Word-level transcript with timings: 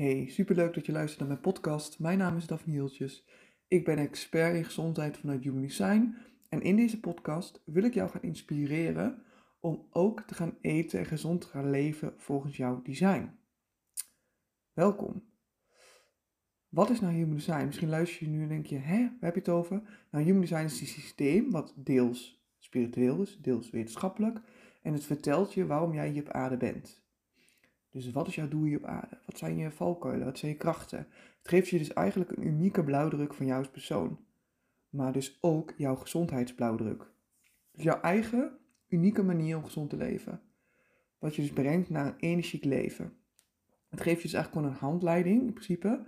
Hey, 0.00 0.26
superleuk 0.28 0.74
dat 0.74 0.86
je 0.86 0.92
luistert 0.92 1.18
naar 1.20 1.28
mijn 1.28 1.40
podcast. 1.40 1.98
Mijn 1.98 2.18
naam 2.18 2.36
is 2.36 2.46
Daphne 2.46 2.72
Hieltjes. 2.72 3.26
Ik 3.68 3.84
ben 3.84 3.98
expert 3.98 4.54
in 4.54 4.64
gezondheid 4.64 5.16
vanuit 5.16 5.42
Human 5.42 5.62
Design. 5.62 6.16
En 6.48 6.62
in 6.62 6.76
deze 6.76 7.00
podcast 7.00 7.62
wil 7.64 7.84
ik 7.84 7.94
jou 7.94 8.10
gaan 8.10 8.22
inspireren 8.22 9.22
om 9.58 9.86
ook 9.90 10.20
te 10.20 10.34
gaan 10.34 10.58
eten 10.60 10.98
en 10.98 11.06
gezond 11.06 11.40
te 11.40 11.46
gaan 11.46 11.70
leven 11.70 12.14
volgens 12.16 12.56
jouw 12.56 12.82
design. 12.82 13.30
Welkom. 14.72 15.24
Wat 16.68 16.90
is 16.90 17.00
nou 17.00 17.14
Human 17.14 17.36
Design? 17.36 17.66
Misschien 17.66 17.88
luister 17.88 18.26
je 18.26 18.32
nu 18.32 18.42
en 18.42 18.48
denk 18.48 18.66
je, 18.66 18.78
hè, 18.78 18.98
waar 18.98 19.32
heb 19.32 19.34
je 19.34 19.40
het 19.40 19.48
over? 19.48 19.82
Nou, 20.10 20.24
Human 20.24 20.40
Design 20.40 20.64
is 20.64 20.80
een 20.80 20.86
systeem 20.86 21.50
wat 21.50 21.74
deels 21.76 22.44
spiritueel 22.58 23.22
is, 23.22 23.38
deels 23.40 23.70
wetenschappelijk. 23.70 24.40
En 24.82 24.92
het 24.92 25.04
vertelt 25.04 25.54
je 25.54 25.66
waarom 25.66 25.94
jij 25.94 26.08
hier 26.08 26.22
op 26.22 26.30
aarde 26.30 26.56
bent. 26.56 27.08
Dus 27.90 28.10
wat 28.10 28.26
is 28.26 28.34
jouw 28.34 28.48
doel 28.48 28.64
hier 28.64 28.76
op 28.78 28.84
aarde? 28.84 29.18
Wat 29.26 29.38
zijn 29.38 29.56
je 29.56 29.70
valkuilen? 29.70 30.24
Wat 30.24 30.38
zijn 30.38 30.52
je 30.52 30.56
krachten? 30.56 30.98
Het 31.38 31.48
geeft 31.48 31.68
je 31.68 31.78
dus 31.78 31.92
eigenlijk 31.92 32.30
een 32.30 32.46
unieke 32.46 32.84
blauwdruk 32.84 33.34
van 33.34 33.46
jou 33.46 33.58
als 33.58 33.70
persoon. 33.70 34.18
Maar 34.88 35.12
dus 35.12 35.38
ook 35.40 35.74
jouw 35.76 35.94
gezondheidsblauwdruk. 35.94 37.12
Dus 37.72 37.82
jouw 37.82 38.00
eigen 38.00 38.58
unieke 38.88 39.22
manier 39.22 39.56
om 39.56 39.64
gezond 39.64 39.90
te 39.90 39.96
leven. 39.96 40.42
Wat 41.18 41.36
je 41.36 41.42
dus 41.42 41.52
brengt 41.52 41.90
naar 41.90 42.06
een 42.06 42.18
energiek 42.18 42.64
leven. 42.64 43.12
Het 43.88 44.00
geeft 44.00 44.16
je 44.16 44.28
dus 44.28 44.32
eigenlijk 44.32 44.66
gewoon 44.66 44.68
een 44.68 44.90
handleiding 44.90 45.40
in 45.40 45.52
principe. 45.52 46.06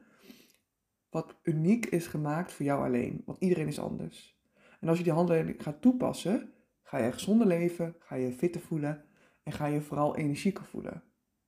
Wat 1.10 1.38
uniek 1.42 1.86
is 1.86 2.06
gemaakt 2.06 2.52
voor 2.52 2.64
jou 2.64 2.84
alleen. 2.84 3.22
Want 3.26 3.38
iedereen 3.40 3.66
is 3.66 3.78
anders. 3.78 4.40
En 4.80 4.88
als 4.88 4.98
je 4.98 5.04
die 5.04 5.12
handleiding 5.12 5.62
gaat 5.62 5.80
toepassen, 5.80 6.52
ga 6.82 6.98
je 6.98 7.12
gezonder 7.12 7.46
leven, 7.46 7.96
ga 7.98 8.14
je 8.14 8.32
fitter 8.32 8.60
voelen 8.60 9.04
en 9.42 9.52
ga 9.52 9.66
je 9.66 9.80
vooral 9.80 10.16
energieker 10.16 10.64
voelen. 10.64 11.02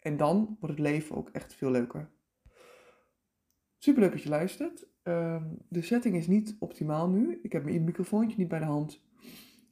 En 0.05 0.17
dan 0.17 0.57
wordt 0.61 0.77
het 0.77 0.87
leven 0.87 1.17
ook 1.17 1.29
echt 1.29 1.55
veel 1.55 1.71
leuker. 1.71 2.11
Superleuk 3.79 4.13
dat 4.13 4.23
je 4.23 4.29
luistert. 4.29 4.87
Ehm, 5.03 5.45
de 5.69 5.83
setting 5.83 6.17
is 6.17 6.27
niet 6.27 6.57
optimaal 6.59 7.09
nu. 7.09 7.39
Ik 7.43 7.53
heb 7.53 7.65
mijn 7.65 7.85
microfoontje 7.85 8.39
niet 8.39 8.49
bij 8.49 8.59
de 8.59 8.65
hand. 8.65 9.03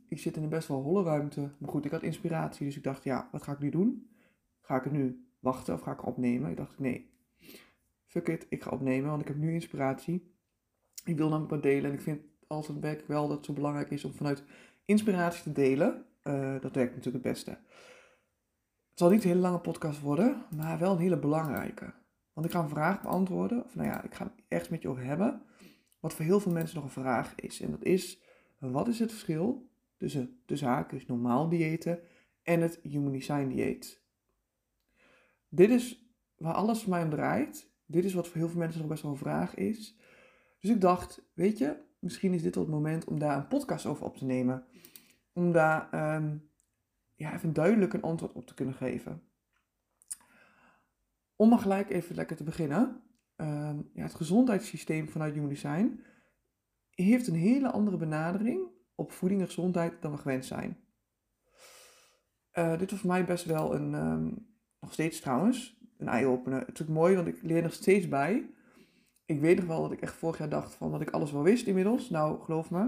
Ik 0.08 0.18
zit 0.18 0.36
in 0.36 0.42
een 0.42 0.48
best 0.48 0.68
wel 0.68 0.82
holle 0.82 1.02
ruimte. 1.02 1.50
Maar 1.58 1.70
goed, 1.70 1.84
ik 1.84 1.90
had 1.90 2.02
inspiratie, 2.02 2.66
dus 2.66 2.76
ik 2.76 2.82
dacht, 2.82 3.04
ja, 3.04 3.28
wat 3.32 3.42
ga 3.42 3.52
ik 3.52 3.58
nu 3.58 3.70
doen? 3.70 4.10
Ga 4.60 4.76
ik 4.76 4.84
het 4.84 4.92
nu 4.92 5.26
wachten 5.38 5.74
of 5.74 5.80
ga 5.80 5.92
ik 5.92 6.06
opnemen? 6.06 6.50
Ik 6.50 6.56
dacht, 6.56 6.78
nee, 6.78 7.10
fuck 8.06 8.28
it, 8.28 8.46
ik 8.48 8.62
ga 8.62 8.70
opnemen, 8.70 9.10
want 9.10 9.22
ik 9.22 9.28
heb 9.28 9.36
nu 9.36 9.52
inspiratie. 9.52 10.34
Ik 11.04 11.16
wil 11.16 11.28
namelijk 11.28 11.50
wat 11.50 11.62
delen 11.62 11.90
en 11.90 11.96
ik 11.96 12.02
vind 12.02 12.20
altijd 12.46 12.78
werkelijk 12.78 13.08
wel 13.08 13.28
dat 13.28 13.36
het 13.36 13.46
zo 13.46 13.52
belangrijk 13.52 13.90
is 13.90 14.04
om 14.04 14.12
vanuit 14.12 14.44
inspiratie 14.84 15.42
te 15.42 15.52
delen. 15.52 16.04
Uh, 16.24 16.60
dat 16.60 16.74
werkt 16.74 16.94
natuurlijk 16.94 17.24
het 17.24 17.32
beste. 17.32 17.58
Zal 19.02 19.10
niet 19.10 19.22
een 19.22 19.28
hele 19.28 19.40
lange 19.40 19.60
podcast 19.60 20.00
worden, 20.00 20.42
maar 20.56 20.78
wel 20.78 20.92
een 20.92 20.98
hele 20.98 21.18
belangrijke. 21.18 21.94
Want 22.32 22.46
ik 22.46 22.52
ga 22.52 22.62
een 22.62 22.68
vraag 22.68 23.02
beantwoorden, 23.02 23.64
of 23.64 23.74
nou 23.74 23.88
ja, 23.88 24.02
ik 24.02 24.14
ga 24.14 24.24
het 24.24 24.32
ergens 24.48 24.70
met 24.70 24.82
je 24.82 24.88
over 24.88 25.04
hebben, 25.04 25.42
wat 26.00 26.14
voor 26.14 26.24
heel 26.24 26.40
veel 26.40 26.52
mensen 26.52 26.76
nog 26.76 26.84
een 26.84 27.02
vraag 27.02 27.34
is. 27.34 27.60
En 27.60 27.70
dat 27.70 27.84
is, 27.84 28.22
wat 28.58 28.88
is 28.88 28.98
het 28.98 29.10
verschil 29.10 29.70
tussen 29.96 30.42
de 30.46 30.56
zaak, 30.56 30.90
dus 30.90 31.06
normaal 31.06 31.48
diëten, 31.48 32.00
en 32.42 32.60
het 32.60 32.78
human 32.82 33.12
design 33.12 33.48
dieet? 33.48 34.02
Dit 35.48 35.70
is 35.70 36.12
waar 36.36 36.54
alles 36.54 36.80
voor 36.82 36.90
mij 36.90 37.02
om 37.02 37.10
draait. 37.10 37.70
Dit 37.86 38.04
is 38.04 38.14
wat 38.14 38.28
voor 38.28 38.36
heel 38.36 38.48
veel 38.48 38.58
mensen 38.58 38.80
nog 38.80 38.88
best 38.88 39.02
wel 39.02 39.12
een 39.12 39.18
vraag 39.18 39.54
is. 39.54 39.96
Dus 40.60 40.70
ik 40.70 40.80
dacht, 40.80 41.22
weet 41.34 41.58
je, 41.58 41.76
misschien 41.98 42.32
is 42.32 42.42
dit 42.42 42.54
wel 42.54 42.64
het 42.64 42.72
moment 42.72 43.04
om 43.04 43.18
daar 43.18 43.36
een 43.36 43.48
podcast 43.48 43.86
over 43.86 44.04
op 44.04 44.16
te 44.16 44.24
nemen. 44.24 44.64
Om 45.32 45.52
daar 45.52 46.14
um, 46.16 46.50
ja, 47.14 47.34
even 47.34 47.52
duidelijk 47.52 47.92
een 47.92 48.02
antwoord 48.02 48.32
op 48.32 48.46
te 48.46 48.54
kunnen 48.54 48.74
geven. 48.74 49.22
Om 51.36 51.48
maar 51.48 51.58
gelijk 51.58 51.90
even 51.90 52.14
lekker 52.14 52.36
te 52.36 52.44
beginnen. 52.44 53.02
Um, 53.36 53.90
ja, 53.94 54.02
het 54.02 54.14
gezondheidssysteem 54.14 55.08
vanuit 55.08 55.34
Human 55.34 55.48
Design 55.48 56.00
heeft 56.90 57.26
een 57.26 57.34
hele 57.34 57.70
andere 57.70 57.96
benadering 57.96 58.70
op 58.94 59.12
voeding 59.12 59.40
en 59.40 59.46
gezondheid 59.46 60.02
dan 60.02 60.10
we 60.10 60.18
gewend 60.18 60.44
zijn. 60.44 60.80
Uh, 62.52 62.78
dit 62.78 62.90
was 62.90 63.00
voor 63.00 63.10
mij 63.10 63.24
best 63.24 63.44
wel 63.44 63.74
een, 63.74 63.94
um, 63.94 64.46
nog 64.80 64.92
steeds 64.92 65.20
trouwens, 65.20 65.80
een 65.98 66.08
eye-opener. 66.08 66.60
Het 66.60 66.80
is 66.80 66.82
ook 66.82 66.92
mooi, 66.92 67.14
want 67.14 67.28
ik 67.28 67.42
leer 67.42 67.62
nog 67.62 67.72
steeds 67.72 68.08
bij. 68.08 68.50
Ik 69.24 69.40
weet 69.40 69.56
nog 69.56 69.66
wel 69.66 69.82
dat 69.82 69.92
ik 69.92 70.00
echt 70.00 70.14
vorig 70.14 70.38
jaar 70.38 70.48
dacht 70.48 70.74
van 70.74 70.90
dat 70.90 71.00
ik 71.00 71.10
alles 71.10 71.32
wel 71.32 71.42
wist 71.42 71.66
inmiddels. 71.66 72.10
Nou, 72.10 72.42
geloof 72.42 72.70
me, 72.70 72.80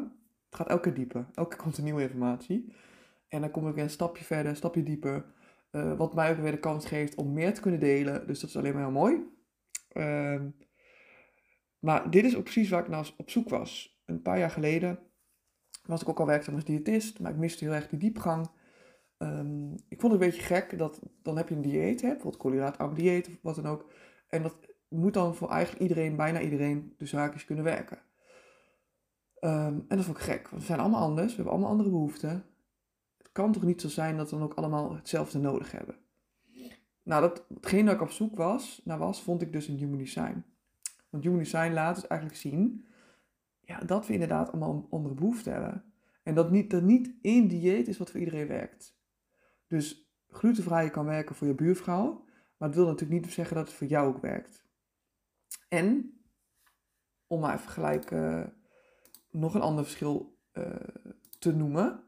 het 0.47 0.55
gaat 0.55 0.69
elke 0.69 0.83
keer 0.83 0.95
dieper. 0.95 1.27
Elke 1.35 1.57
komt 1.57 1.77
er 1.77 1.83
nieuwe 1.83 2.03
informatie. 2.03 2.73
En 3.35 3.41
dan 3.41 3.51
kom 3.51 3.69
ik 3.69 3.75
weer 3.75 3.85
een 3.85 3.91
stapje 3.91 4.25
verder, 4.25 4.51
een 4.51 4.57
stapje 4.57 4.83
dieper. 4.83 5.25
Uh, 5.71 5.97
wat 5.97 6.15
mij 6.15 6.31
ook 6.31 6.39
weer 6.39 6.51
de 6.51 6.59
kans 6.59 6.87
geeft 6.87 7.15
om 7.15 7.33
meer 7.33 7.55
te 7.55 7.61
kunnen 7.61 7.81
delen. 7.81 8.27
Dus 8.27 8.41
dat 8.41 8.51
is 8.51 8.57
alleen 8.57 8.73
maar 8.73 8.83
heel 8.83 8.91
mooi. 8.91 9.33
Uh, 9.93 10.43
maar 11.79 12.11
dit 12.11 12.25
is 12.25 12.37
ook 12.37 12.43
precies 12.43 12.69
waar 12.69 12.83
ik 12.83 12.89
nou 12.89 13.07
op 13.17 13.31
zoek 13.31 13.49
was. 13.49 14.03
Een 14.05 14.23
paar 14.23 14.39
jaar 14.39 14.51
geleden 14.51 14.99
was 15.87 16.03
ik 16.03 16.09
ook 16.09 16.21
al 16.21 16.27
werkzaam 16.27 16.55
als 16.55 16.65
diëtist, 16.65 17.21
maar 17.21 17.31
ik 17.31 17.37
miste 17.37 17.65
heel 17.65 17.73
erg 17.73 17.89
die 17.89 17.99
diepgang. 17.99 18.51
Um, 19.19 19.73
ik 19.89 20.01
vond 20.01 20.13
het 20.13 20.23
een 20.23 20.29
beetje 20.29 20.43
gek 20.43 20.79
dat 20.79 21.01
dan 21.23 21.37
heb 21.37 21.49
je 21.49 21.55
een 21.55 21.63
dieet, 21.63 22.01
hè, 22.01 22.09
bijvoorbeeld 22.09 22.43
koolhydraatarm 22.43 22.95
dieet 22.95 23.27
of 23.27 23.39
wat 23.43 23.55
dan 23.55 23.67
ook. 23.67 23.93
En 24.29 24.43
dat 24.43 24.57
moet 24.89 25.15
dan 25.15 25.35
voor 25.35 25.51
eigenlijk 25.51 25.83
iedereen, 25.83 26.17
bijna 26.17 26.41
iedereen, 26.41 26.95
de 26.99 27.07
zaakjes 27.07 27.45
kunnen 27.45 27.65
werken. 27.65 27.99
Um, 29.41 29.85
en 29.89 29.97
dat 29.97 30.05
vond 30.05 30.17
ik 30.17 30.23
gek, 30.23 30.49
we 30.49 30.61
zijn 30.61 30.81
allemaal 30.81 31.03
anders, 31.03 31.29
we 31.29 31.35
hebben 31.35 31.53
allemaal 31.53 31.71
andere 31.71 31.91
behoeften 31.91 32.54
kan 33.35 33.53
toch 33.53 33.63
niet 33.63 33.81
zo 33.81 33.89
zijn 33.89 34.17
dat 34.17 34.31
we 34.31 34.37
dan 34.37 34.45
ook 34.45 34.55
allemaal 34.55 34.95
hetzelfde 34.95 35.39
nodig 35.39 35.73
hebben? 35.73 35.97
Nou, 37.03 37.21
dat, 37.21 37.45
hetgeen 37.55 37.85
dat 37.85 37.95
ik 37.95 38.01
op 38.01 38.11
zoek 38.11 38.37
was, 38.37 38.81
naar 38.85 38.99
was, 38.99 39.23
vond 39.23 39.43
ik 39.43 39.53
dus 39.53 39.69
in 39.69 39.77
Human 39.77 39.99
Design. 39.99 40.45
Want 41.11 41.25
Human 41.25 41.39
Design 41.39 41.73
laat 41.73 41.95
dus 41.95 42.07
eigenlijk 42.07 42.41
zien 42.41 42.87
ja, 43.61 43.79
dat 43.79 44.07
we 44.07 44.13
inderdaad 44.13 44.49
allemaal 44.49 44.87
andere 44.91 45.15
behoeften 45.15 45.53
hebben. 45.53 45.85
En 46.23 46.35
dat 46.35 46.51
niet, 46.51 46.71
dat 46.71 46.83
niet 46.83 47.15
één 47.21 47.49
dieet 47.49 47.89
is 47.89 47.99
wat 47.99 48.11
voor 48.11 48.21
iedereen 48.21 48.47
werkt. 48.47 48.97
Dus 49.67 50.13
glutenvrij 50.29 50.91
kan 50.91 51.05
werken 51.05 51.35
voor 51.35 51.47
je 51.47 51.55
buurvrouw, 51.55 52.25
maar 52.57 52.69
het 52.69 52.77
wil 52.77 52.87
natuurlijk 52.87 53.21
niet 53.21 53.33
zeggen 53.33 53.57
dat 53.57 53.67
het 53.67 53.77
voor 53.77 53.87
jou 53.87 54.09
ook 54.09 54.23
werkt. 54.23 54.65
En, 55.69 56.19
om 57.27 57.41
maar 57.41 57.55
even 57.55 57.71
gelijk 57.71 58.11
uh, 58.11 58.45
nog 59.31 59.55
een 59.55 59.61
ander 59.61 59.85
verschil 59.85 60.39
uh, 60.53 60.67
te 61.39 61.53
noemen, 61.53 62.05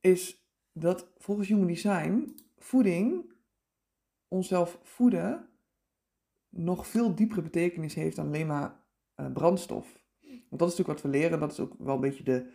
is 0.00 0.39
dat 0.72 1.06
volgens 1.18 1.48
Human 1.48 1.66
Design 1.66 2.34
voeding, 2.58 3.32
onszelf 4.28 4.78
voeden, 4.82 5.48
nog 6.48 6.86
veel 6.86 7.14
diepere 7.14 7.42
betekenis 7.42 7.94
heeft 7.94 8.16
dan 8.16 8.26
alleen 8.26 8.46
maar 8.46 8.80
uh, 9.16 9.32
brandstof. 9.32 9.98
Want 10.20 10.60
dat 10.60 10.70
is 10.70 10.76
natuurlijk 10.76 11.02
wat 11.02 11.12
we 11.12 11.18
leren, 11.18 11.40
dat 11.40 11.52
is 11.52 11.60
ook 11.60 11.74
wel 11.78 11.94
een 11.94 12.00
beetje 12.00 12.24
de, 12.24 12.46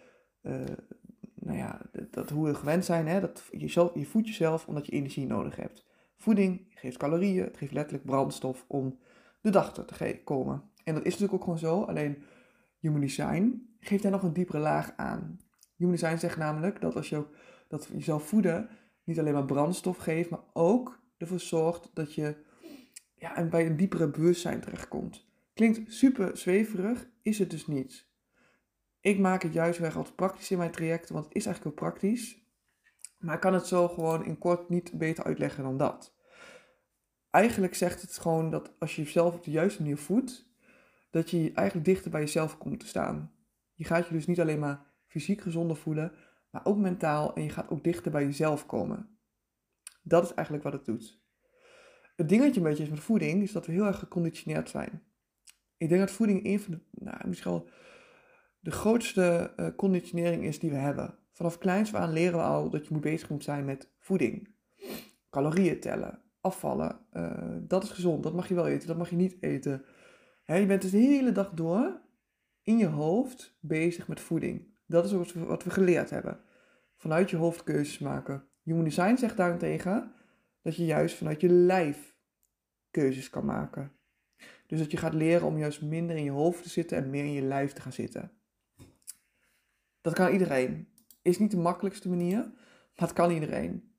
uh, 0.41 0.53
nou 1.33 1.57
ja, 1.57 1.81
dat 2.09 2.29
hoe 2.29 2.47
we 2.47 2.55
gewend 2.55 2.85
zijn, 2.85 3.07
hè? 3.07 3.19
dat 3.19 3.43
je, 3.51 3.91
je 3.93 4.05
voedt 4.05 4.27
jezelf 4.27 4.67
omdat 4.67 4.85
je 4.85 4.91
energie 4.91 5.25
nodig 5.25 5.55
hebt. 5.55 5.85
Voeding 6.17 6.65
geeft 6.69 6.97
calorieën, 6.97 7.43
het 7.43 7.57
geeft 7.57 7.71
letterlijk 7.71 8.05
brandstof 8.05 8.65
om 8.67 8.99
de 9.41 9.49
dag 9.49 9.73
te 9.73 10.21
komen. 10.23 10.63
En 10.83 10.93
dat 10.93 11.05
is 11.05 11.11
natuurlijk 11.11 11.33
ook 11.33 11.43
gewoon 11.43 11.57
zo, 11.57 11.81
alleen 11.81 12.23
Human 12.79 13.01
Design 13.01 13.75
geeft 13.79 14.03
daar 14.03 14.11
nog 14.11 14.23
een 14.23 14.33
diepere 14.33 14.59
laag 14.59 14.93
aan. 14.95 15.39
Human 15.75 15.95
Design 15.95 16.17
zegt 16.17 16.37
namelijk 16.37 16.81
dat 16.81 16.95
als 16.95 17.09
je 17.09 17.23
dat 17.67 17.89
jezelf 17.93 18.27
voeden 18.27 18.69
niet 19.03 19.19
alleen 19.19 19.33
maar 19.33 19.45
brandstof 19.45 19.97
geeft, 19.97 20.29
maar 20.29 20.43
ook 20.53 20.99
ervoor 21.17 21.39
zorgt 21.39 21.89
dat 21.93 22.13
je 22.13 22.35
ja, 23.15 23.43
bij 23.43 23.65
een 23.65 23.77
diepere 23.77 24.09
bewustzijn 24.09 24.59
terechtkomt. 24.59 25.25
Klinkt 25.53 25.93
super 25.93 26.37
zweverig, 26.37 27.07
is 27.21 27.39
het 27.39 27.49
dus 27.49 27.67
niet. 27.67 28.07
Ik 28.99 29.19
maak 29.19 29.41
het 29.43 29.53
juist 29.53 29.79
weg 29.79 29.95
altijd 29.95 30.15
praktisch 30.15 30.51
in 30.51 30.57
mijn 30.57 30.71
trajecten, 30.71 31.13
want 31.13 31.25
het 31.25 31.35
is 31.35 31.45
eigenlijk 31.45 31.77
heel 31.77 31.89
praktisch. 31.89 32.43
Maar 33.17 33.35
ik 33.35 33.41
kan 33.41 33.53
het 33.53 33.67
zo 33.67 33.87
gewoon 33.87 34.25
in 34.25 34.37
kort 34.37 34.69
niet 34.69 34.97
beter 34.97 35.23
uitleggen 35.23 35.63
dan 35.63 35.77
dat. 35.77 36.15
Eigenlijk 37.29 37.75
zegt 37.75 38.01
het 38.01 38.17
gewoon 38.17 38.49
dat 38.49 38.73
als 38.79 38.95
je 38.95 39.03
jezelf 39.03 39.33
op 39.33 39.43
de 39.43 39.51
juiste 39.51 39.81
manier 39.81 39.97
voedt, 39.97 40.49
dat 41.09 41.29
je 41.29 41.51
eigenlijk 41.53 41.85
dichter 41.87 42.11
bij 42.11 42.22
jezelf 42.22 42.57
komt 42.57 42.79
te 42.79 42.87
staan. 42.87 43.31
Je 43.73 43.84
gaat 43.84 44.07
je 44.07 44.13
dus 44.13 44.28
niet 44.28 44.40
alleen 44.40 44.59
maar 44.59 44.85
fysiek 45.07 45.41
gezonder 45.41 45.78
voelen, 45.78 46.11
maar 46.55 46.66
ook 46.66 46.78
mentaal 46.78 47.35
en 47.35 47.43
je 47.43 47.49
gaat 47.49 47.69
ook 47.69 47.84
dichter 47.84 48.11
bij 48.11 48.23
jezelf 48.23 48.66
komen. 48.66 49.17
Dat 50.03 50.23
is 50.23 50.34
eigenlijk 50.34 50.63
wat 50.63 50.73
het 50.73 50.85
doet. 50.85 51.22
Het 52.16 52.29
dingetje 52.29 52.61
een 52.61 52.78
is 52.78 52.90
met 52.90 52.99
voeding, 52.99 53.41
is 53.41 53.52
dat 53.52 53.66
we 53.66 53.72
heel 53.72 53.85
erg 53.85 53.99
geconditioneerd 53.99 54.69
zijn. 54.69 55.03
Ik 55.78 55.90
denk 55.90 56.02
dat 56.02 56.11
voeding 56.11 56.46
een 56.46 56.59
van 56.59 56.73
de, 56.73 56.79
nou, 56.91 57.28
misschien 57.28 57.52
wel 57.52 57.69
de 58.59 58.72
grootste 58.72 59.53
uh, 59.57 59.67
conditionering 59.75 60.43
is 60.43 60.59
die 60.59 60.69
we 60.69 60.75
hebben. 60.75 61.17
Vanaf 61.31 61.57
kleins 61.57 61.93
aan 61.93 62.13
leren 62.13 62.40
we 62.40 62.46
al 62.46 62.69
dat 62.69 62.87
je 62.87 62.93
moet 62.93 63.02
bezig 63.02 63.29
moet 63.29 63.43
zijn 63.43 63.66
met 63.66 63.91
voeding. 63.99 64.55
Calorieën 65.29 65.79
tellen, 65.79 66.22
afvallen, 66.41 66.99
uh, 67.13 67.57
dat 67.59 67.84
is 67.84 67.90
gezond, 67.90 68.23
dat 68.23 68.34
mag 68.34 68.47
je 68.47 68.55
wel 68.55 68.67
eten, 68.67 68.87
dat 68.87 68.97
mag 68.97 69.09
je 69.09 69.16
niet 69.16 69.37
eten. 69.40 69.85
je 70.46 70.66
bent 70.66 70.81
dus 70.81 70.91
de 70.91 70.97
hele 70.97 71.31
dag 71.31 71.49
door 71.49 72.02
in 72.61 72.78
je 72.78 72.87
hoofd 72.87 73.57
bezig 73.61 74.07
met 74.07 74.19
voeding. 74.19 74.73
Dat 74.87 75.05
is 75.05 75.34
wat 75.34 75.63
we 75.63 75.69
geleerd 75.69 76.09
hebben. 76.09 76.44
Vanuit 76.95 77.29
je 77.29 77.35
hoofd 77.35 77.63
keuzes 77.63 77.99
maken. 77.99 78.47
Human 78.63 78.83
Design 78.83 79.15
zegt 79.15 79.37
daarentegen 79.37 80.13
dat 80.61 80.75
je 80.75 80.85
juist 80.85 81.15
vanuit 81.15 81.41
je 81.41 81.49
lijf 81.49 82.15
keuzes 82.91 83.29
kan 83.29 83.45
maken. 83.45 83.91
Dus 84.67 84.79
dat 84.79 84.91
je 84.91 84.97
gaat 84.97 85.13
leren 85.13 85.47
om 85.47 85.57
juist 85.57 85.81
minder 85.81 86.15
in 86.15 86.23
je 86.23 86.31
hoofd 86.31 86.63
te 86.63 86.69
zitten 86.69 86.97
en 86.97 87.09
meer 87.09 87.23
in 87.23 87.31
je 87.31 87.41
lijf 87.41 87.73
te 87.73 87.81
gaan 87.81 87.93
zitten. 87.93 88.31
Dat 90.01 90.13
kan 90.13 90.31
iedereen. 90.31 90.87
Is 91.21 91.39
niet 91.39 91.51
de 91.51 91.57
makkelijkste 91.57 92.09
manier, 92.09 92.37
maar 92.37 93.07
het 93.07 93.13
kan 93.13 93.31
iedereen. 93.31 93.91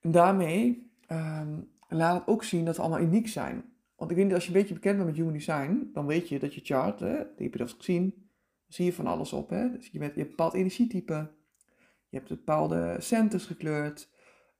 En 0.00 0.10
daarmee 0.10 0.90
ehm, 1.06 1.60
laat 1.88 2.18
het 2.18 2.26
ook 2.26 2.44
zien 2.44 2.64
dat 2.64 2.76
we 2.76 2.82
allemaal 2.82 3.00
uniek 3.00 3.28
zijn. 3.28 3.72
Want 3.96 4.10
ik 4.10 4.16
weet 4.16 4.26
niet, 4.26 4.34
als 4.34 4.46
je 4.46 4.52
een 4.52 4.60
beetje 4.60 4.74
bekend 4.74 4.96
bent 4.96 5.08
met 5.08 5.16
human 5.16 5.32
design, 5.32 5.90
dan 5.92 6.06
weet 6.06 6.28
je 6.28 6.38
dat 6.38 6.54
je 6.54 6.60
chart, 6.64 7.00
hè, 7.00 7.16
die 7.16 7.44
heb 7.44 7.52
je 7.52 7.58
dat 7.58 7.72
gezien, 7.72 8.23
zie 8.74 8.84
je 8.84 8.92
van 8.92 9.06
alles 9.06 9.32
op. 9.32 9.50
Hè? 9.50 9.70
Dus 9.70 9.86
je, 9.86 9.98
bent, 9.98 10.14
je 10.14 10.18
hebt 10.18 10.30
een 10.30 10.36
bepaald 10.36 10.54
energietype, 10.54 11.30
je 12.08 12.16
hebt 12.16 12.28
bepaalde 12.28 12.96
centers 12.98 13.46
gekleurd, 13.46 14.10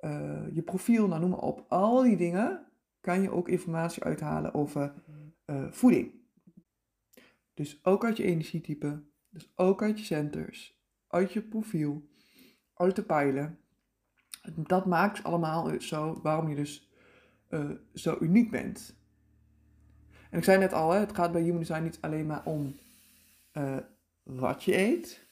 uh, 0.00 0.44
je 0.52 0.62
profiel, 0.62 1.06
nou 1.06 1.20
noem 1.20 1.31
maar 1.31 1.38
op. 1.38 1.64
Al 1.69 2.02
die 2.02 2.16
dingen 2.16 2.66
kan 3.00 3.22
je 3.22 3.31
ook 3.31 3.49
informatie 3.49 4.05
uithalen 4.05 4.55
over 4.55 4.94
uh, 5.46 5.70
voeding. 5.70 6.12
Dus 7.55 7.84
ook 7.84 8.05
uit 8.05 8.16
je 8.16 8.22
energietype, 8.22 9.02
dus 9.31 9.52
ook 9.55 9.82
uit 9.82 9.99
je 9.99 10.05
centers, 10.05 10.82
uit 11.08 11.32
je 11.32 11.43
profiel, 11.43 12.08
uit 12.75 12.96
de 12.96 13.02
pijlen. 13.02 13.58
Dat 14.56 14.87
maakt 14.87 15.25
allemaal 15.25 15.81
zo 15.81 16.20
waarom 16.22 16.49
je 16.49 16.56
dus 16.56 16.93
uh, 17.50 17.70
zo 17.94 18.17
uniek 18.20 18.50
bent. 18.50 18.96
En 20.31 20.38
ik 20.38 20.44
zei 20.44 20.58
net 20.58 20.72
al, 20.72 20.90
hè, 20.90 20.99
het 20.99 21.14
gaat 21.14 21.32
bij 21.32 21.43
Human 21.43 21.58
Design 21.58 21.82
niet 21.82 21.99
alleen 22.00 22.26
maar 22.26 22.44
om 22.44 22.75
wat 24.24 24.64
je 24.64 24.76
eet 24.78 25.28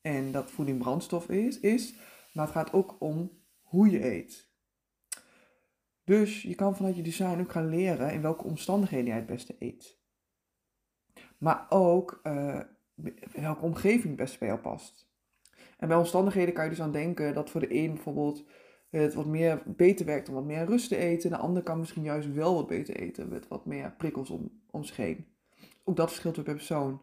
en 0.00 0.32
dat 0.32 0.50
voeding 0.50 0.78
brandstof 0.78 1.28
is, 1.28 1.60
is, 1.60 1.94
maar 2.32 2.44
het 2.44 2.54
gaat 2.54 2.72
ook 2.72 2.96
om 2.98 3.42
hoe 3.62 3.90
je 3.90 4.04
eet. 4.04 4.48
Dus 6.04 6.42
je 6.42 6.54
kan 6.54 6.76
vanuit 6.76 6.96
je 6.96 7.02
design 7.02 7.40
ook 7.40 7.52
gaan 7.52 7.68
leren 7.68 8.12
in 8.12 8.22
welke 8.22 8.44
omstandigheden 8.44 9.06
jij 9.06 9.16
het 9.16 9.26
beste 9.26 9.56
eet. 9.58 9.98
Maar 11.38 11.66
ook 11.68 12.20
uh, 12.22 12.60
welke 13.32 13.64
omgeving 13.64 14.04
het 14.04 14.16
beste 14.16 14.38
bij 14.38 14.48
jou 14.48 14.60
past. 14.60 15.10
En 15.78 15.88
bij 15.88 15.96
omstandigheden 15.96 16.54
kan 16.54 16.64
je 16.64 16.70
dus 16.70 16.80
aan 16.80 16.92
denken 16.92 17.34
dat 17.34 17.50
voor 17.50 17.60
de 17.60 17.74
een 17.74 17.92
bijvoorbeeld 17.94 18.44
het 18.90 19.14
wat 19.14 19.26
meer 19.26 19.62
beter 19.66 20.06
werkt 20.06 20.28
om 20.28 20.34
wat 20.34 20.44
meer 20.44 20.64
rust 20.64 20.88
te 20.88 20.96
eten. 20.96 21.30
De 21.30 21.36
ander 21.36 21.62
kan 21.62 21.78
misschien 21.78 22.02
juist 22.02 22.32
wel 22.32 22.54
wat 22.54 22.66
beter 22.66 22.96
eten 22.96 23.28
met 23.28 23.48
wat 23.48 23.66
meer 23.66 23.94
prikkels 23.96 24.30
om, 24.30 24.62
om 24.70 24.84
zich 24.84 24.96
heen. 24.96 25.26
Ook 25.84 25.96
dat 25.96 26.08
verschilt 26.08 26.42
per 26.42 26.54
persoon. 26.54 27.02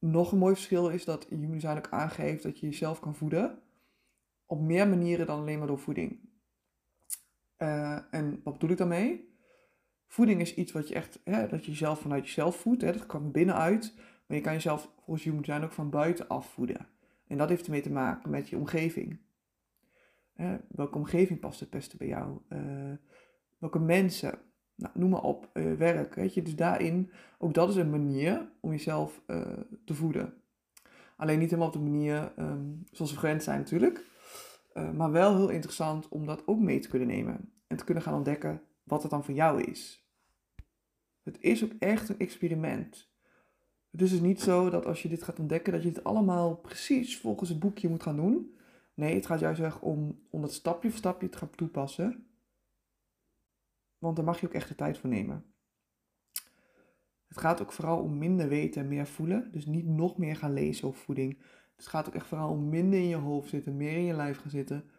Nog 0.00 0.32
een 0.32 0.38
mooi 0.38 0.54
verschil 0.54 0.88
is 0.88 1.04
dat 1.04 1.26
Human 1.28 1.50
Design 1.50 1.76
ook 1.76 1.90
aangeeft 1.90 2.42
dat 2.42 2.58
je 2.58 2.66
jezelf 2.66 3.00
kan 3.00 3.14
voeden 3.14 3.62
op 4.50 4.60
meer 4.60 4.88
manieren 4.88 5.26
dan 5.26 5.38
alleen 5.38 5.58
maar 5.58 5.66
door 5.66 5.78
voeding. 5.78 6.20
Uh, 7.58 7.98
en 8.10 8.40
wat 8.44 8.52
bedoel 8.52 8.70
ik 8.70 8.76
daarmee? 8.76 9.34
Voeding 10.06 10.40
is 10.40 10.54
iets 10.54 10.72
wat 10.72 10.88
je 10.88 10.94
echt, 10.94 11.20
hè, 11.24 11.48
dat 11.48 11.64
je 11.64 11.70
jezelf 11.70 12.00
vanuit 12.00 12.24
jezelf 12.26 12.56
voedt. 12.56 12.82
Hè, 12.82 12.92
dat 12.92 13.06
kan 13.06 13.30
binnenuit, 13.30 13.94
maar 14.26 14.36
je 14.36 14.42
kan 14.42 14.52
jezelf 14.52 14.90
volgens 14.94 15.24
Human 15.24 15.42
Design 15.42 15.64
ook 15.64 15.72
van 15.72 15.90
buiten 15.90 16.42
voeden. 16.42 16.88
En 17.26 17.38
dat 17.38 17.48
heeft 17.48 17.64
ermee 17.64 17.80
te 17.80 17.92
maken 17.92 18.30
met 18.30 18.48
je 18.48 18.56
omgeving. 18.56 19.20
welke 20.68 20.98
omgeving 20.98 21.40
past 21.40 21.60
het 21.60 21.70
beste 21.70 21.96
bij 21.96 22.06
jou? 22.06 22.38
Uh, 22.48 22.92
welke 23.58 23.78
mensen? 23.78 24.38
Nou, 24.80 24.92
noem 24.94 25.10
maar 25.10 25.22
op, 25.22 25.50
uh, 25.54 25.72
werk. 25.74 26.14
Weet 26.14 26.34
je? 26.34 26.42
Dus 26.42 26.56
daarin, 26.56 27.10
ook 27.38 27.54
dat 27.54 27.68
is 27.68 27.76
een 27.76 27.90
manier 27.90 28.48
om 28.60 28.70
jezelf 28.70 29.22
uh, 29.26 29.40
te 29.84 29.94
voeden. 29.94 30.34
Alleen 31.16 31.38
niet 31.38 31.50
helemaal 31.50 31.68
op 31.68 31.72
de 31.72 31.90
manier 31.90 32.32
um, 32.38 32.84
zoals 32.90 33.12
we 33.12 33.18
gewend 33.18 33.42
zijn 33.42 33.58
natuurlijk. 33.58 34.04
Uh, 34.74 34.90
maar 34.90 35.10
wel 35.10 35.36
heel 35.36 35.48
interessant 35.48 36.08
om 36.08 36.26
dat 36.26 36.46
ook 36.46 36.60
mee 36.60 36.78
te 36.78 36.88
kunnen 36.88 37.08
nemen. 37.08 37.52
En 37.66 37.76
te 37.76 37.84
kunnen 37.84 38.02
gaan 38.02 38.14
ontdekken 38.14 38.62
wat 38.82 39.02
het 39.02 39.10
dan 39.10 39.24
voor 39.24 39.34
jou 39.34 39.62
is. 39.62 40.08
Het 41.22 41.36
is 41.40 41.64
ook 41.64 41.72
echt 41.78 42.08
een 42.08 42.18
experiment. 42.18 43.08
Het 43.90 44.02
is 44.02 44.10
dus 44.10 44.20
niet 44.20 44.40
zo 44.40 44.70
dat 44.70 44.86
als 44.86 45.02
je 45.02 45.08
dit 45.08 45.22
gaat 45.22 45.38
ontdekken, 45.38 45.72
dat 45.72 45.82
je 45.82 45.92
dit 45.92 46.04
allemaal 46.04 46.56
precies 46.56 47.18
volgens 47.18 47.48
het 47.48 47.58
boekje 47.58 47.88
moet 47.88 48.02
gaan 48.02 48.16
doen. 48.16 48.56
Nee, 48.94 49.14
het 49.14 49.26
gaat 49.26 49.40
juist 49.40 49.60
erg 49.60 49.80
om, 49.80 50.20
om 50.30 50.40
dat 50.40 50.52
stapje 50.52 50.88
voor 50.88 50.98
stapje 50.98 51.28
te 51.28 51.38
gaan 51.38 51.50
toepassen. 51.50 52.29
Want 54.00 54.16
daar 54.16 54.24
mag 54.24 54.40
je 54.40 54.46
ook 54.46 54.52
echt 54.52 54.68
de 54.68 54.74
tijd 54.74 54.98
voor 54.98 55.08
nemen. 55.08 55.44
Het 57.28 57.38
gaat 57.38 57.62
ook 57.62 57.72
vooral 57.72 58.02
om 58.02 58.18
minder 58.18 58.48
weten 58.48 58.82
en 58.82 58.88
meer 58.88 59.06
voelen. 59.06 59.52
Dus 59.52 59.66
niet 59.66 59.86
nog 59.86 60.18
meer 60.18 60.36
gaan 60.36 60.52
lezen 60.52 60.88
over 60.88 61.00
voeding. 61.00 61.42
Het 61.76 61.86
gaat 61.86 62.08
ook 62.08 62.14
echt 62.14 62.26
vooral 62.26 62.50
om 62.50 62.68
minder 62.68 62.98
in 62.98 63.08
je 63.08 63.16
hoofd 63.16 63.48
zitten, 63.48 63.76
meer 63.76 63.96
in 63.96 64.04
je 64.04 64.14
lijf 64.14 64.38
gaan 64.38 64.50
zitten. 64.50 64.90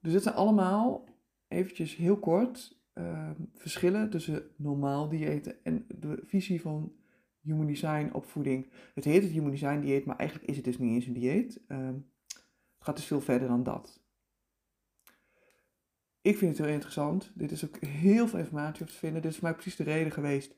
Dus 0.00 0.12
dit 0.12 0.22
zijn 0.22 0.34
allemaal, 0.34 1.08
eventjes 1.48 1.96
heel 1.96 2.18
kort, 2.18 2.80
uh, 2.94 3.30
verschillen 3.54 4.10
tussen 4.10 4.50
normaal 4.56 5.08
diëten 5.08 5.64
en 5.64 5.86
de 5.88 6.22
visie 6.26 6.60
van 6.60 6.92
Human 7.40 7.66
Design 7.66 8.10
op 8.12 8.24
voeding. 8.24 8.72
Het 8.94 9.04
heet 9.04 9.22
het 9.22 9.32
Human 9.32 9.50
Design 9.50 9.80
dieet, 9.80 10.04
maar 10.04 10.16
eigenlijk 10.16 10.50
is 10.50 10.56
het 10.56 10.64
dus 10.64 10.78
niet 10.78 10.94
eens 10.94 11.06
een 11.06 11.12
dieet. 11.12 11.60
Uh, 11.68 11.86
het 11.86 12.84
gaat 12.90 12.96
dus 12.96 13.06
veel 13.06 13.20
verder 13.20 13.48
dan 13.48 13.62
dat. 13.62 14.01
Ik 16.22 16.36
vind 16.36 16.56
het 16.56 16.66
heel 16.66 16.74
interessant. 16.74 17.30
Dit 17.34 17.50
is 17.50 17.64
ook 17.64 17.76
heel 17.76 18.28
veel 18.28 18.38
informatie 18.38 18.82
op 18.82 18.88
te 18.88 18.96
vinden. 18.96 19.22
Dit 19.22 19.30
is 19.30 19.36
voor 19.36 19.48
mij 19.48 19.56
precies 19.56 19.76
de 19.76 19.84
reden 19.84 20.12
geweest 20.12 20.54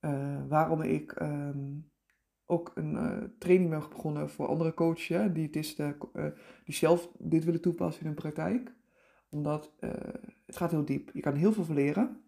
uh, 0.00 0.48
waarom 0.48 0.82
ik 0.82 1.20
um, 1.20 1.90
ook 2.44 2.72
een 2.74 2.92
uh, 2.92 3.22
training 3.38 3.70
ben 3.70 3.88
begonnen 3.88 4.30
voor 4.30 4.46
andere 4.46 4.74
coaches, 4.74 5.08
hè, 5.08 5.32
diëtisten, 5.32 5.96
uh, 6.14 6.26
die 6.64 6.74
zelf 6.74 7.08
dit 7.18 7.44
willen 7.44 7.60
toepassen 7.60 8.00
in 8.00 8.06
hun 8.06 8.16
praktijk. 8.16 8.74
Omdat 9.30 9.72
het 10.46 10.56
gaat 10.56 10.70
heel 10.70 10.84
diep. 10.84 11.10
Je 11.12 11.20
kan 11.20 11.34
heel 11.34 11.52
veel 11.52 11.74
leren. 11.74 12.22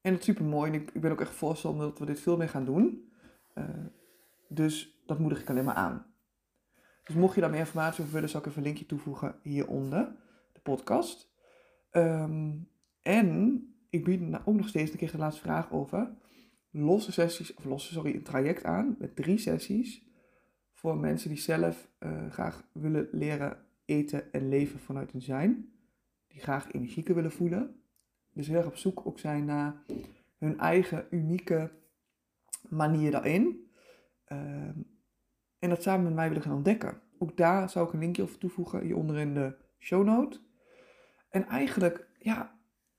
En 0.00 0.10
dat 0.10 0.18
is 0.18 0.24
super 0.24 0.44
mooi. 0.44 0.72
En 0.72 0.80
ik, 0.80 0.90
ik 0.90 1.00
ben 1.00 1.10
ook 1.10 1.20
echt 1.20 1.34
voorstander 1.34 1.86
dat 1.86 1.98
we 1.98 2.06
dit 2.06 2.20
veel 2.20 2.36
meer 2.36 2.48
gaan 2.48 2.64
doen. 2.64 3.12
dus 4.48 5.02
dat 5.06 5.18
moedig 5.18 5.40
ik 5.40 5.50
alleen 5.50 5.64
maar 5.64 5.74
aan. 5.74 6.06
Dus 7.04 7.14
mocht 7.14 7.34
je 7.34 7.40
daar 7.40 7.50
meer 7.50 7.58
informatie 7.58 8.00
over 8.00 8.14
willen, 8.14 8.28
zal 8.28 8.40
ik 8.40 8.46
even 8.46 8.58
een 8.58 8.64
linkje 8.64 8.86
toevoegen 8.86 9.38
hieronder 9.42 10.16
podcast. 10.62 11.32
Um, 11.92 12.68
en 13.02 13.64
ik 13.90 14.04
bied 14.04 14.20
nou 14.20 14.42
ook 14.44 14.56
nog 14.56 14.68
steeds, 14.68 14.90
ik 14.90 14.96
kreeg 14.96 15.10
de 15.10 15.18
laatste 15.18 15.42
vraag 15.42 15.72
over, 15.72 16.16
losse 16.70 17.12
sessies, 17.12 17.54
of 17.54 17.64
losse, 17.64 17.92
sorry, 17.92 18.14
een 18.14 18.22
traject 18.22 18.64
aan 18.64 18.96
met 18.98 19.16
drie 19.16 19.38
sessies 19.38 20.08
voor 20.72 20.96
mensen 20.96 21.28
die 21.28 21.38
zelf 21.38 21.88
uh, 21.98 22.30
graag 22.30 22.68
willen 22.72 23.08
leren 23.12 23.64
eten 23.84 24.32
en 24.32 24.48
leven 24.48 24.80
vanuit 24.80 25.12
hun 25.12 25.22
zijn. 25.22 25.72
Die 26.28 26.40
graag 26.40 26.72
energieker 26.72 27.14
willen 27.14 27.32
voelen. 27.32 27.82
Dus 28.32 28.46
heel 28.46 28.56
erg 28.56 28.66
op 28.66 28.76
zoek 28.76 29.06
ook 29.06 29.18
zijn 29.18 29.44
naar 29.44 29.82
hun 30.38 30.58
eigen 30.58 31.06
unieke 31.10 31.70
manier 32.68 33.10
daarin. 33.10 33.70
Um, 34.32 34.86
en 35.58 35.68
dat 35.68 35.82
samen 35.82 36.04
met 36.04 36.14
mij 36.14 36.28
willen 36.28 36.42
gaan 36.42 36.56
ontdekken. 36.56 37.00
Ook 37.18 37.36
daar 37.36 37.70
zou 37.70 37.86
ik 37.86 37.92
een 37.92 37.98
linkje 37.98 38.22
over 38.22 38.38
toevoegen 38.38 38.82
hieronder 38.82 39.18
in 39.18 39.34
de 39.34 39.56
show 39.78 40.04
note. 40.04 40.40
En 41.30 41.46
eigenlijk, 41.46 42.08
ja, 42.18 42.58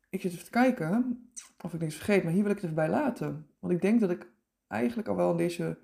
ik 0.10 0.22
zit 0.22 0.32
even 0.32 0.44
te 0.44 0.52
kijken 0.52 1.22
of 1.64 1.74
ik 1.74 1.80
niks 1.80 1.96
vergeet, 1.96 2.24
maar 2.24 2.34
hier 2.34 2.42
wil 2.44 2.52
ik 2.52 2.58
het 2.58 2.66
even 2.66 2.76
bij 2.76 2.90
laten. 2.90 3.48
Want 3.60 3.74
ik 3.74 3.82
denk 3.82 4.00
dat 4.00 4.10
ik 4.10 4.32
eigenlijk 4.68 5.08
al 5.08 5.16
wel 5.16 5.32
in 5.32 5.38
deze 5.38 5.78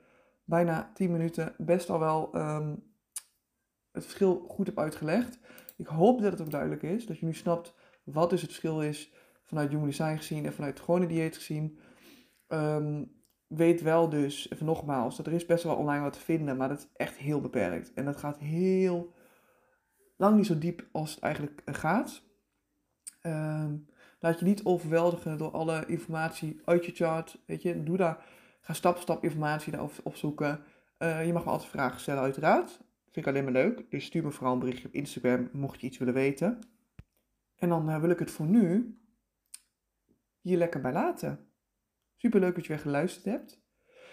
bijna 0.43 0.91
10 0.93 1.11
minuten 1.11 1.53
best 1.57 1.89
al 1.89 1.99
wel 1.99 2.35
um, 2.35 2.83
het 3.91 4.03
verschil 4.03 4.45
goed 4.47 4.67
heb 4.67 4.79
uitgelegd. 4.79 5.39
Ik 5.77 5.87
hoop 5.87 6.21
dat 6.21 6.31
het 6.31 6.41
ook 6.41 6.51
duidelijk 6.51 6.83
is, 6.83 7.05
dat 7.05 7.19
je 7.19 7.25
nu 7.25 7.33
snapt 7.33 7.75
wat 8.03 8.29
dus 8.29 8.41
het 8.41 8.49
verschil 8.49 8.81
is 8.81 9.13
vanuit 9.43 9.69
Human 9.69 9.85
Design 9.85 10.15
gezien 10.15 10.45
en 10.45 10.53
vanuit 10.53 10.79
gewone 10.79 11.07
dieet 11.07 11.35
gezien. 11.35 11.79
Um, 12.47 13.15
weet 13.47 13.81
wel 13.81 14.09
dus, 14.09 14.51
even 14.51 14.65
nogmaals, 14.65 15.17
dat 15.17 15.27
er 15.27 15.33
is 15.33 15.45
best 15.45 15.63
wel 15.63 15.75
online 15.75 16.03
wat 16.03 16.13
te 16.13 16.19
vinden, 16.19 16.57
maar 16.57 16.69
dat 16.69 16.77
is 16.77 16.89
echt 16.95 17.15
heel 17.17 17.41
beperkt. 17.41 17.93
En 17.93 18.05
dat 18.05 18.17
gaat 18.17 18.37
heel 18.37 19.13
lang 20.17 20.35
niet 20.35 20.45
zo 20.45 20.57
diep 20.57 20.87
als 20.91 21.15
het 21.15 21.23
eigenlijk 21.23 21.61
gaat. 21.65 22.26
Um, 23.21 23.87
laat 24.19 24.39
je 24.39 24.45
niet 24.45 24.63
overweldigen 24.63 25.37
door 25.37 25.51
alle 25.51 25.85
informatie 25.85 26.61
uit 26.65 26.85
je 26.85 26.91
chart. 26.91 27.43
Weet 27.45 27.61
je, 27.61 27.83
doe 27.83 27.97
daar, 27.97 28.25
ga 28.61 28.73
stap 28.73 28.93
voor 28.93 29.01
stap 29.01 29.23
informatie 29.23 29.71
daarover 29.71 30.03
opzoeken. 30.03 30.63
Uh, 30.99 31.25
je 31.25 31.33
mag 31.33 31.45
me 31.45 31.51
altijd 31.51 31.69
vragen 31.69 31.99
stellen, 31.99 32.21
uiteraard. 32.21 32.69
Vind 33.03 33.25
ik 33.25 33.27
alleen 33.27 33.43
maar 33.43 33.63
leuk. 33.63 33.91
Dus 33.91 34.05
stuur 34.05 34.23
me 34.23 34.31
vooral 34.31 34.53
een 34.53 34.59
berichtje 34.59 34.87
op 34.87 34.93
Instagram, 34.93 35.49
mocht 35.51 35.81
je 35.81 35.87
iets 35.87 35.97
willen 35.97 36.13
weten. 36.13 36.59
En 37.55 37.69
dan 37.69 37.89
uh, 37.89 37.99
wil 37.99 38.09
ik 38.09 38.19
het 38.19 38.31
voor 38.31 38.45
nu 38.45 38.97
hier 40.41 40.57
lekker 40.57 40.81
bij 40.81 40.93
laten. 40.93 41.51
Super 42.15 42.39
leuk 42.39 42.55
dat 42.55 42.65
je 42.65 42.73
weer 42.73 42.81
geluisterd 42.81 43.25
hebt. 43.25 43.61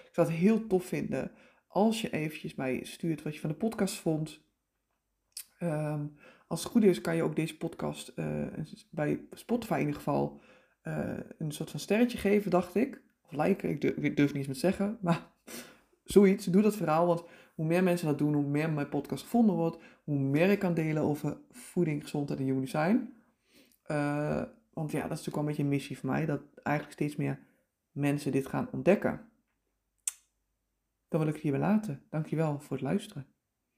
Ik 0.07 0.11
zou 0.13 0.27
het 0.27 0.37
heel 0.37 0.67
tof 0.67 0.85
vinden 0.85 1.33
als 1.67 2.01
je 2.01 2.11
eventjes 2.11 2.55
mij 2.55 2.85
stuurt 2.85 3.23
wat 3.23 3.35
je 3.35 3.41
van 3.41 3.51
de 3.51 3.57
podcast 3.57 3.95
vond. 3.95 4.41
Um, 5.61 6.17
als 6.47 6.63
het 6.63 6.73
goed 6.73 6.85
is, 6.85 7.01
kan 7.01 7.17
je 7.17 7.23
ook 7.23 7.37
deze 7.37 7.57
podcast 7.57 8.13
uh, 8.17 8.47
bij 8.91 9.21
Spotify 9.31 9.73
in 9.73 9.79
ieder 9.79 9.95
geval 9.95 10.41
uh, 10.83 11.19
een 11.39 11.53
soort 11.53 11.71
van 11.71 11.81
sterretje 11.81 12.19
geven, 12.19 12.51
dacht 12.51 12.75
ik. 12.75 13.03
Of 13.23 13.33
liken, 13.33 13.71
ik 13.71 13.81
durf, 13.81 13.97
ik 13.97 14.17
durf 14.17 14.29
niet 14.29 14.37
eens 14.37 14.47
met 14.47 14.57
zeggen. 14.57 14.99
Maar 15.03 15.31
zoiets, 16.05 16.47
doe 16.47 16.63
dat 16.63 16.77
verhaal. 16.77 17.07
Want 17.07 17.25
hoe 17.55 17.67
meer 17.67 17.83
mensen 17.83 18.07
dat 18.07 18.19
doen, 18.19 18.35
hoe 18.35 18.47
meer 18.47 18.71
mijn 18.71 18.89
podcast 18.89 19.23
gevonden 19.23 19.55
wordt. 19.55 19.79
Hoe 20.05 20.19
meer 20.19 20.51
ik 20.51 20.59
kan 20.59 20.75
delen 20.75 21.03
over 21.03 21.37
voeding, 21.51 22.03
gezondheid 22.03 22.39
en 22.41 22.45
human 22.45 22.61
design. 22.61 23.15
Uh, 23.87 24.43
Want 24.73 24.91
ja, 24.91 25.01
dat 25.09 25.19
is 25.19 25.25
natuurlijk 25.25 25.35
wel 25.35 25.41
een 25.41 25.47
beetje 25.47 25.63
een 25.63 25.69
missie 25.69 25.99
voor 25.99 26.11
mij, 26.11 26.27
dat 26.27 26.41
eigenlijk 26.63 26.97
steeds 26.99 27.17
meer 27.17 27.39
mensen 27.93 28.33
dit 28.33 28.47
gaan 28.47 28.69
ontdekken. 28.73 29.29
Dan 31.09 31.21
wil 31.21 31.29
ik 31.29 31.35
het 31.35 31.43
hierbij 31.43 31.61
laten. 31.61 32.03
Dankjewel 32.11 32.61
voor 32.61 32.77
het 32.77 32.85
luisteren. 32.85 33.34